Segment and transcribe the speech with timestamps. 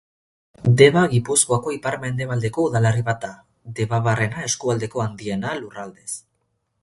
[0.81, 3.31] Deba Gipuzkoako ipar-mendebaldeko udalerri bat da,
[3.81, 6.09] Debabarrena eskualdeko handiena, lurraldez.